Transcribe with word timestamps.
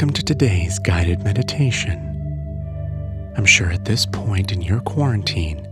Welcome 0.00 0.14
to 0.14 0.22
today's 0.22 0.78
guided 0.78 1.24
meditation. 1.24 1.98
I'm 3.36 3.44
sure 3.44 3.70
at 3.70 3.84
this 3.84 4.06
point 4.06 4.50
in 4.50 4.62
your 4.62 4.80
quarantine, 4.80 5.62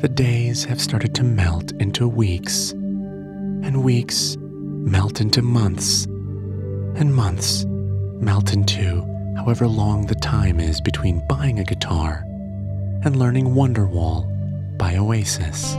the 0.00 0.08
days 0.08 0.64
have 0.64 0.80
started 0.80 1.14
to 1.14 1.22
melt 1.22 1.70
into 1.78 2.08
weeks, 2.08 2.72
and 2.72 3.84
weeks 3.84 4.36
melt 4.40 5.20
into 5.20 5.40
months, 5.40 6.06
and 6.06 7.14
months 7.14 7.64
melt 7.64 8.52
into 8.52 9.06
however 9.36 9.68
long 9.68 10.06
the 10.06 10.16
time 10.16 10.58
is 10.58 10.80
between 10.80 11.24
buying 11.28 11.60
a 11.60 11.64
guitar 11.64 12.24
and 13.04 13.14
learning 13.14 13.54
Wonderwall 13.54 14.26
by 14.76 14.96
Oasis. 14.96 15.74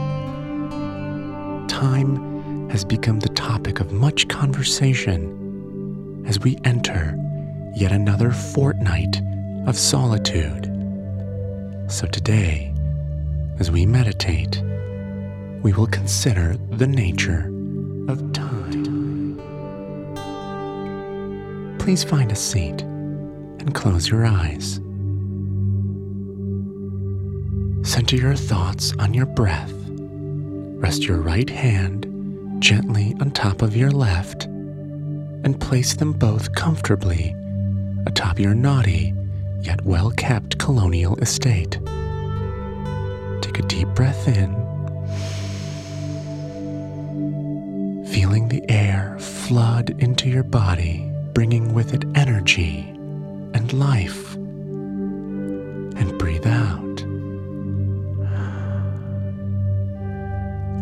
Time 1.68 2.70
has 2.70 2.86
become 2.86 3.20
the 3.20 3.34
topic 3.36 3.82
of 3.82 3.92
much 3.92 4.30
conversation 4.30 6.24
as 6.26 6.40
we 6.40 6.58
enter 6.64 7.20
yet 7.76 7.92
another 7.92 8.32
fortnight 8.32 9.22
of 9.68 9.78
solitude. 9.78 10.72
So 11.88 12.08
today, 12.08 12.74
as 13.60 13.70
we 13.70 13.86
meditate, 13.86 14.62
we 15.62 15.74
will 15.74 15.88
consider 15.88 16.56
the 16.72 16.88
nature 16.88 17.52
of 18.08 18.32
time. 18.32 19.36
Please 21.78 22.04
find 22.04 22.32
a 22.32 22.36
seat 22.36 22.82
and 22.82 23.76
close 23.76 24.08
your 24.08 24.26
eyes. 24.26 24.76
Center 27.88 28.16
your 28.16 28.36
thoughts 28.36 28.94
on 29.00 29.14
your 29.14 29.26
breath. 29.26 29.74
Rest 30.80 31.04
your 31.04 31.18
right 31.18 31.50
hand 31.50 32.08
gently 32.60 33.16
on 33.20 33.32
top 33.32 33.62
of 33.62 33.76
your 33.76 33.92
left 33.92 34.46
and 34.46 35.60
place 35.60 35.94
them 35.94 36.14
both 36.14 36.56
comfortably 36.56 37.36
atop 38.06 38.40
your 38.40 38.54
naughty 38.54 39.14
yet 39.66 39.84
well 39.84 40.12
kept 40.12 40.60
colonial 40.60 41.16
estate. 41.18 41.80
Take 43.42 43.60
a 43.60 43.64
deep 43.68 43.88
breath 43.90 44.28
in, 44.28 44.54
feeling 48.06 48.48
the 48.48 48.64
air 48.70 49.18
flood 49.20 49.96
into 50.00 50.30
your 50.30 50.44
body, 50.44 51.12
bringing 51.34 51.74
with 51.74 51.94
it 51.94 52.06
energy 52.16 52.82
and 53.54 53.74
life. 53.74 54.36
And 54.36 56.18
breathe 56.20 56.46
out. 56.46 57.00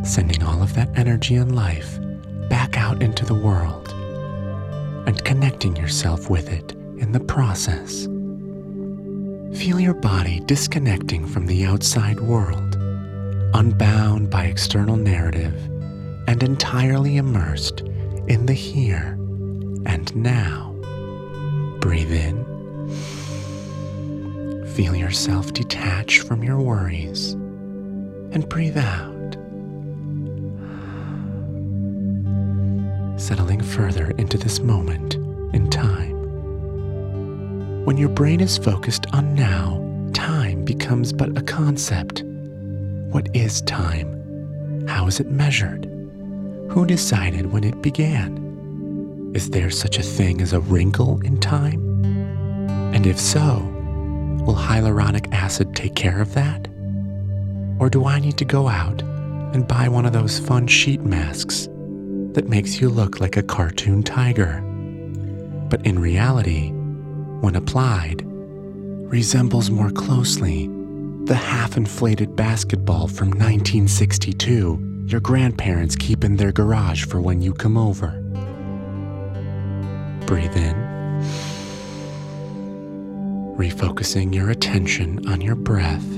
Sending 0.06 0.44
all 0.44 0.62
of 0.62 0.74
that 0.74 0.90
energy 0.96 1.36
and 1.36 1.56
life 1.56 1.98
back 2.50 2.78
out 2.78 3.02
into 3.02 3.26
the 3.26 3.34
world 3.34 3.94
and 5.08 5.24
connecting 5.24 5.76
yourself 5.78 6.30
with 6.30 6.52
it 6.52 6.74
in 6.98 7.12
the 7.12 7.20
process. 7.20 8.06
Feel 9.58 9.80
your 9.80 9.94
body 9.94 10.42
disconnecting 10.46 11.28
from 11.28 11.46
the 11.46 11.66
outside 11.66 12.20
world, 12.20 12.76
unbound 13.54 14.30
by 14.30 14.46
external 14.46 14.96
narrative, 14.96 15.54
and 16.28 16.42
entirely 16.44 17.18
immersed 17.18 17.82
in 18.28 18.46
the 18.46 18.54
here 18.54 19.18
and 19.86 20.16
now. 20.16 20.74
Breathe 21.80 22.12
in. 22.12 22.44
Feel 24.76 24.96
yourself 24.96 25.54
detach 25.54 26.20
from 26.20 26.44
your 26.44 26.60
worries 26.60 27.34
and 28.32 28.48
breathe 28.50 28.78
out. 28.78 29.14
settling 33.24 33.62
further 33.62 34.12
into 34.18 34.38
this 34.38 34.60
moment 34.60 35.16
in 35.56 35.70
time. 35.70 35.93
When 37.86 37.98
your 37.98 38.08
brain 38.08 38.40
is 38.40 38.58
focused 38.58 39.08
on 39.12 39.36
now, 39.36 39.78
time 40.14 40.64
becomes 40.64 41.12
but 41.12 41.38
a 41.38 41.42
concept. 41.42 42.24
What 43.12 43.28
is 43.36 43.62
time? 43.64 44.88
How 44.88 45.06
is 45.08 45.20
it 45.20 45.30
measured? 45.30 45.84
Who 46.70 46.86
decided 46.86 47.52
when 47.52 47.66
it 47.66 47.82
began? 47.82 49.32
Is 49.36 49.50
there 49.50 49.70
such 49.70 49.98
a 49.98 50.02
thing 50.02 50.40
as 50.40 50.54
a 50.54 50.62
wrinkle 50.62 51.20
in 51.26 51.42
time? 51.42 52.06
And 52.96 53.06
if 53.06 53.20
so, 53.20 53.56
will 54.46 54.56
hyaluronic 54.56 55.34
acid 55.34 55.76
take 55.76 55.94
care 55.94 56.22
of 56.22 56.36
that? 56.36 56.70
Or 57.80 57.90
do 57.90 58.06
I 58.06 58.22
need 58.22 58.38
to 58.38 58.46
go 58.46 58.70
out 58.70 59.02
and 59.02 59.68
buy 59.68 59.90
one 59.90 60.06
of 60.06 60.14
those 60.14 60.40
fun 60.40 60.68
sheet 60.68 61.02
masks 61.02 61.68
that 62.32 62.48
makes 62.48 62.80
you 62.80 62.88
look 62.88 63.20
like 63.20 63.36
a 63.36 63.44
cartoon 63.44 64.04
tiger, 64.04 64.62
but 65.70 65.86
in 65.86 66.00
reality, 66.00 66.72
when 67.44 67.58
applied, 67.58 68.22
resembles 69.12 69.70
more 69.70 69.92
closely 69.92 70.70
the 71.26 71.36
half 71.36 71.76
inflated 71.76 72.38
basketball 72.38 73.06
from 73.06 73.28
1962 73.32 75.04
your 75.08 75.20
grandparents 75.20 75.98
keep 75.98 76.24
in 76.24 76.38
their 76.38 76.54
garage 76.54 77.04
for 77.04 77.20
when 77.20 77.42
you 77.42 77.54
come 77.54 77.76
over. 77.76 78.12
Breathe 80.26 80.56
in, 80.56 80.74
refocusing 83.58 84.34
your 84.34 84.50
attention 84.50 85.28
on 85.28 85.42
your 85.42 85.56
breath, 85.56 86.10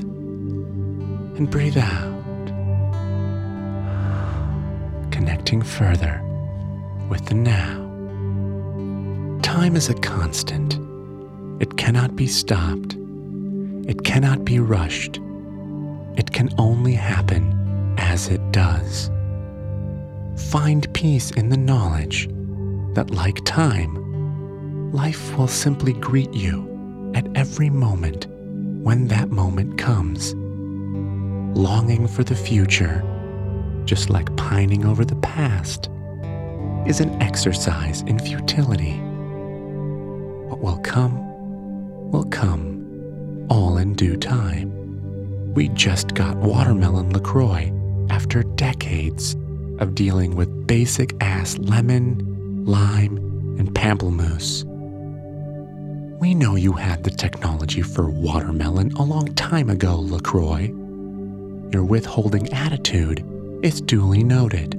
and 1.38 1.50
breathe 1.50 1.80
out 1.80 2.14
connecting 5.10 5.64
further 5.64 6.22
with 7.10 7.26
the 7.26 7.34
now. 7.34 7.82
Time 9.42 9.76
is 9.76 9.90
a 9.90 9.96
constant. 9.96 10.78
It 11.60 11.78
cannot 11.78 12.16
be 12.16 12.28
stopped. 12.28 12.96
It 13.88 14.04
cannot 14.04 14.46
be 14.46 14.60
rushed. 14.60 15.20
It 16.18 16.32
can 16.32 16.50
only 16.58 16.94
happen 16.94 17.96
as 17.98 18.30
it 18.30 18.52
does. 18.52 19.10
Find 20.50 20.92
peace 20.94 21.32
in 21.32 21.50
the 21.50 21.58
knowledge 21.58 22.28
that, 22.94 23.12
like 23.12 23.44
time, 23.46 24.92
life 24.92 25.38
will 25.38 25.48
simply 25.48 25.94
greet 25.94 26.34
you 26.34 27.12
at 27.16 27.28
every 27.36 27.70
moment 27.70 28.28
when 28.84 29.08
that 29.08 29.30
moment 29.30 29.78
comes. 29.78 30.34
Longing 31.58 32.08
for 32.08 32.24
the 32.24 32.36
future 32.36 33.04
just 33.86 34.10
like 34.10 34.36
pining 34.36 34.86
over 34.86 35.06
the 35.06 35.16
past, 35.18 35.90
is 36.88 37.00
an 37.00 37.22
exercise 37.22 38.02
in 38.02 38.20
futility. 38.20 38.98
What 40.48 40.60
will 40.60 40.80
come, 40.80 41.18
will 42.16 42.24
come, 42.26 43.46
all 43.50 43.78
in 43.78 43.94
due 43.94 44.16
time. 44.16 44.72
We 45.54 45.68
just 45.70 46.14
got 46.14 46.38
watermelon 46.38 47.12
LaCroix 47.12 47.74
after 48.10 48.42
decades 48.56 49.36
of 49.80 49.96
dealing 49.96 50.38
with 50.38 50.66
basic 50.66 51.14
ass 51.22 51.58
lemon, 51.58 52.64
lime, 52.66 53.18
and 53.60 53.74
pamplemousse. 53.76 54.64
We 56.22 56.34
know 56.34 56.56
you 56.56 56.72
had 56.72 57.04
the 57.04 57.12
technology 57.12 57.82
for 57.82 58.10
watermelon 58.10 58.94
a 58.94 59.04
long 59.04 59.36
time 59.36 59.70
ago, 59.70 59.98
LaCroix. 60.00 60.68
Your 61.74 61.84
withholding 61.84 62.48
attitude 62.54 63.26
is 63.62 63.82
duly 63.82 64.24
noted, 64.24 64.72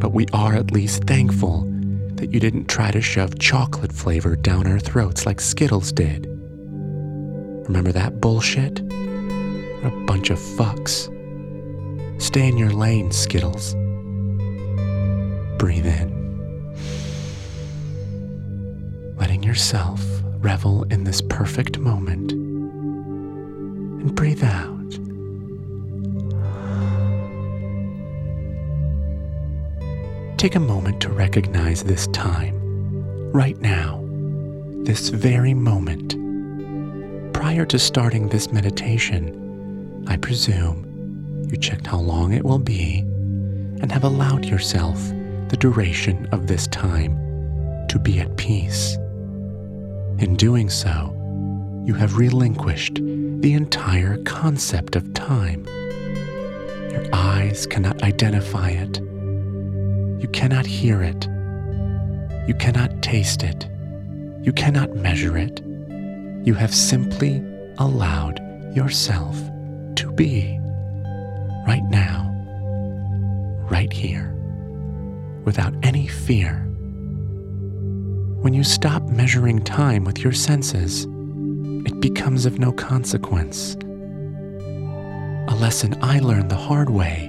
but 0.00 0.10
we 0.10 0.26
are 0.32 0.54
at 0.54 0.72
least 0.72 1.04
thankful 1.04 1.60
that 2.16 2.32
you 2.32 2.40
didn't 2.40 2.66
try 2.68 2.90
to 2.90 3.00
shove 3.00 3.38
chocolate 3.38 3.92
flavor 3.92 4.34
down 4.34 4.66
our 4.66 4.80
throats 4.80 5.26
like 5.26 5.40
Skittles 5.40 5.92
did. 5.92 6.35
Remember 7.66 7.90
that 7.90 8.20
bullshit? 8.20 8.80
What 8.80 9.92
a 9.92 10.04
bunch 10.06 10.30
of 10.30 10.38
fucks. 10.38 11.12
Stay 12.22 12.46
in 12.46 12.56
your 12.56 12.70
lane, 12.70 13.10
Skittles. 13.10 13.74
Breathe 15.58 15.86
in. 15.86 16.14
Letting 19.16 19.42
yourself 19.42 20.00
revel 20.38 20.84
in 20.84 21.02
this 21.02 21.20
perfect 21.20 21.78
moment. 21.78 22.30
And 22.30 24.14
breathe 24.14 24.44
out. 24.44 24.72
Take 30.38 30.54
a 30.54 30.60
moment 30.60 31.00
to 31.00 31.08
recognize 31.08 31.82
this 31.82 32.06
time, 32.08 33.32
right 33.32 33.58
now, 33.60 34.04
this 34.84 35.08
very 35.08 35.54
moment. 35.54 36.25
Prior 37.46 37.64
to 37.66 37.78
starting 37.78 38.28
this 38.28 38.50
meditation, 38.50 40.04
I 40.08 40.16
presume 40.16 41.46
you 41.48 41.56
checked 41.56 41.86
how 41.86 42.00
long 42.00 42.32
it 42.32 42.44
will 42.44 42.58
be 42.58 42.98
and 43.80 43.92
have 43.92 44.02
allowed 44.02 44.44
yourself 44.44 44.98
the 45.46 45.56
duration 45.56 46.26
of 46.32 46.48
this 46.48 46.66
time 46.66 47.14
to 47.86 48.00
be 48.00 48.18
at 48.18 48.36
peace. 48.36 48.96
In 50.18 50.34
doing 50.36 50.68
so, 50.68 51.14
you 51.86 51.94
have 51.94 52.16
relinquished 52.18 52.96
the 52.96 53.52
entire 53.52 54.16
concept 54.24 54.96
of 54.96 55.14
time. 55.14 55.64
Your 56.90 57.06
eyes 57.12 57.64
cannot 57.64 58.02
identify 58.02 58.70
it 58.70 58.96
you 60.20 60.28
cannot 60.32 60.66
hear 60.66 61.00
it. 61.00 61.28
You 62.48 62.54
cannot 62.58 63.02
taste 63.02 63.44
it. 63.44 63.68
You 64.42 64.52
cannot 64.52 64.96
measure 64.96 65.38
it. 65.38 65.62
You 66.46 66.54
have 66.54 66.72
simply 66.72 67.42
allowed 67.78 68.38
yourself 68.72 69.36
to 69.96 70.12
be 70.14 70.56
right 71.66 71.82
now, 71.90 72.32
right 73.68 73.92
here, 73.92 74.32
without 75.44 75.74
any 75.82 76.06
fear. 76.06 76.62
When 78.42 78.54
you 78.54 78.62
stop 78.62 79.02
measuring 79.08 79.64
time 79.64 80.04
with 80.04 80.20
your 80.20 80.32
senses, 80.32 81.08
it 81.84 82.00
becomes 82.00 82.46
of 82.46 82.60
no 82.60 82.70
consequence. 82.70 83.74
A 85.48 85.56
lesson 85.56 85.98
I 86.00 86.20
learned 86.20 86.48
the 86.48 86.54
hard 86.54 86.90
way 86.90 87.28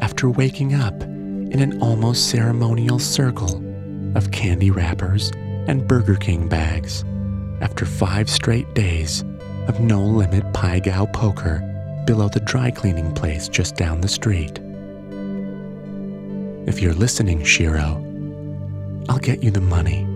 after 0.00 0.28
waking 0.28 0.74
up 0.74 1.00
in 1.00 1.60
an 1.60 1.80
almost 1.80 2.28
ceremonial 2.28 2.98
circle 2.98 3.62
of 4.16 4.32
candy 4.32 4.72
wrappers 4.72 5.30
and 5.68 5.86
Burger 5.86 6.16
King 6.16 6.48
bags 6.48 7.04
after 7.60 7.84
five 7.84 8.30
straight 8.30 8.72
days 8.74 9.24
of 9.66 9.80
no 9.80 10.02
limit 10.02 10.52
Pai 10.54 10.80
Gow 10.80 11.06
poker 11.06 11.62
below 12.06 12.28
the 12.28 12.40
dry 12.40 12.70
cleaning 12.70 13.12
place 13.14 13.48
just 13.48 13.76
down 13.76 14.00
the 14.00 14.08
street. 14.08 14.58
If 16.66 16.80
you're 16.80 16.94
listening, 16.94 17.44
Shiro, 17.44 18.04
I'll 19.08 19.18
get 19.18 19.42
you 19.42 19.50
the 19.50 19.60
money. 19.60 20.06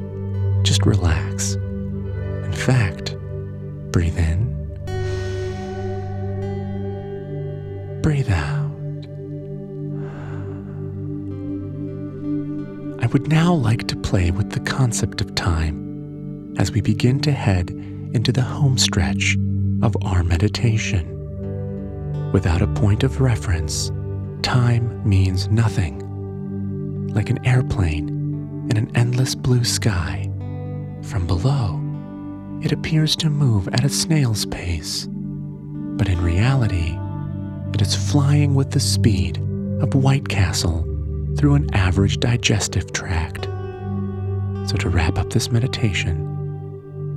Just 0.62 0.86
relax. 0.86 1.54
In 1.54 2.52
fact, 2.52 3.16
breathe 3.90 4.18
in, 4.18 4.52
breathe 8.02 8.30
out. 8.30 8.62
I 13.02 13.06
would 13.06 13.28
now 13.28 13.52
like 13.52 13.88
to 13.88 13.96
play 13.96 14.30
with 14.30 14.50
the 14.50 14.60
concept 14.60 15.20
of 15.20 15.34
time 15.34 15.91
as 16.58 16.72
we 16.72 16.80
begin 16.80 17.20
to 17.20 17.32
head 17.32 17.70
into 18.12 18.32
the 18.32 18.42
home 18.42 18.78
stretch 18.78 19.36
of 19.82 19.96
our 20.02 20.22
meditation. 20.22 21.08
Without 22.32 22.62
a 22.62 22.66
point 22.66 23.02
of 23.02 23.20
reference, 23.20 23.90
time 24.42 25.02
means 25.08 25.48
nothing. 25.48 25.98
Like 27.08 27.30
an 27.30 27.44
airplane 27.46 28.08
in 28.70 28.76
an 28.76 28.90
endless 28.94 29.34
blue 29.34 29.64
sky, 29.64 30.30
from 31.02 31.26
below, 31.26 31.80
it 32.62 32.72
appears 32.72 33.16
to 33.16 33.28
move 33.28 33.68
at 33.68 33.84
a 33.84 33.88
snail's 33.88 34.46
pace. 34.46 35.08
But 35.10 36.08
in 36.08 36.22
reality, 36.22 36.96
it 37.74 37.82
is 37.82 37.94
flying 38.10 38.54
with 38.54 38.70
the 38.70 38.80
speed 38.80 39.38
of 39.80 39.94
White 39.94 40.28
Castle 40.28 40.84
through 41.36 41.54
an 41.54 41.74
average 41.74 42.20
digestive 42.20 42.92
tract. 42.92 43.44
So, 44.68 44.76
to 44.78 44.88
wrap 44.88 45.18
up 45.18 45.30
this 45.30 45.50
meditation, 45.50 46.31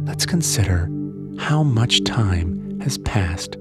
let's 0.05 0.25
consider 0.25 0.87
how 1.39 1.63
much 1.63 2.03
time 2.03 2.79
has 2.79 2.99
passed 2.99 3.57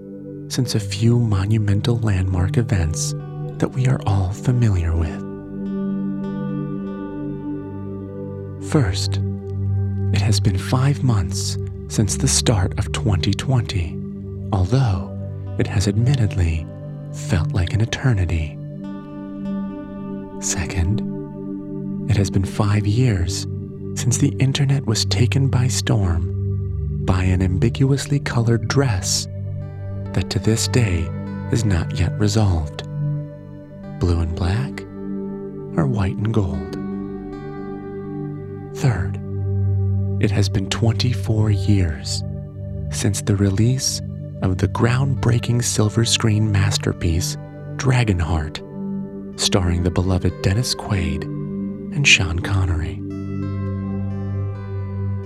since 0.49 0.75
a 0.75 0.81
few 0.81 1.19
monumental 1.19 1.99
landmark 2.01 2.59
events 2.59 3.15
that 3.59 3.71
we 3.73 3.87
are 3.87 3.99
all 4.07 4.31
familiar 4.31 4.95
with. 4.95 5.21
First, 8.71 9.21
it 10.13 10.21
has 10.21 10.39
been 10.39 10.59
five 10.59 11.03
months 11.03 11.57
since 11.89 12.19
the 12.19 12.29
start 12.29 12.79
of 12.79 12.93
2020, 12.93 13.99
although 14.53 15.11
it 15.59 15.67
has 15.67 15.89
admittedly 15.89 16.67
felt 17.13 17.53
like 17.53 17.73
an 17.73 17.81
eternity. 17.81 18.59
Second, 20.41 21.01
it 22.11 22.19
has 22.19 22.31
been 22.31 22.45
five 22.45 22.87
years 22.87 23.47
since 23.95 24.19
the 24.19 24.35
internet 24.39 24.85
was 24.85 25.07
taken 25.07 25.49
by 25.49 25.69
storm 25.69 26.34
by 27.05 27.23
an 27.23 27.43
ambiguously 27.43 28.19
colored 28.19 28.69
dress 28.69 29.27
that 30.13 30.31
to 30.31 30.39
this 30.39 30.69
day 30.69 31.09
is 31.53 31.65
not 31.65 31.99
yet 31.99 32.19
resolved 32.19 32.89
blue 34.01 34.21
and 34.21 34.35
black 34.35 34.83
or 35.79 35.87
white 35.87 36.17
and 36.17 36.35
gold. 36.35 36.75
Third, 38.77 39.19
it 40.21 40.31
has 40.31 40.49
been 40.49 40.69
24 40.69 41.51
years 41.51 42.23
since 42.91 43.23
the 43.23 43.37
release 43.37 44.01
of 44.43 44.59
the 44.59 44.69
groundbreaking 44.69 45.63
silver 45.63 46.05
screen 46.05 46.51
masterpiece 46.51 47.37
Dragonheart 47.77 48.61
starring 49.41 49.83
the 49.83 49.91
beloved 49.91 50.43
Dennis 50.43 50.75
Quaid 50.75 51.25
and 51.25 52.07
Sean 52.07 52.39
Connery. 52.39 52.95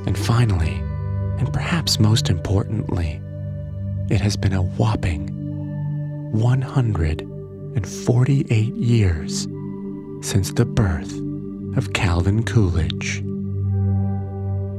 And 0.07 0.17
finally, 0.17 0.83
and 1.39 1.53
perhaps 1.53 2.01
most 2.01 2.31
importantly, 2.31 3.21
it 4.11 4.21
has 4.21 4.37
been 4.37 4.53
a 4.53 4.63
whopping 4.63 5.29
148 6.33 8.75
years 8.75 9.47
since 10.21 10.51
the 10.53 10.65
birth 10.65 11.13
of 11.77 11.93
Calvin 11.93 12.43
Coolidge. 12.43 13.23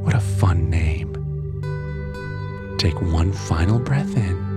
What 0.04 0.16
a 0.16 0.20
fun 0.20 0.70
name. 0.70 1.16
Take 2.78 3.00
one 3.02 3.32
final 3.32 3.80
breath 3.80 4.14
in 4.16 4.50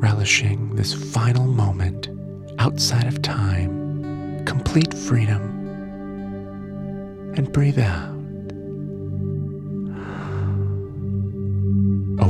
relishing 0.00 0.74
this 0.76 0.92
final 0.92 1.46
moment 1.46 2.10
outside 2.58 3.06
of 3.06 3.22
time, 3.22 4.44
complete 4.44 4.92
freedom, 4.94 5.40
and 7.36 7.50
breathe 7.52 7.78
out. 7.78 8.15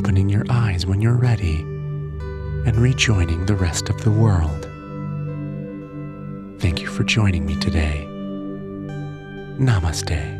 Opening 0.06 0.28
your 0.28 0.44
eyes 0.48 0.86
when 0.86 1.02
you're 1.02 1.16
ready 1.16 1.62
and 1.62 2.76
rejoining 2.76 3.44
the 3.44 3.56
rest 3.56 3.88
of 3.88 4.04
the 4.04 4.10
world. 4.12 4.62
Thank 6.60 6.80
you 6.80 6.86
for 6.86 7.02
joining 7.02 7.44
me 7.44 7.58
today. 7.58 8.06
Namaste. 9.58 10.35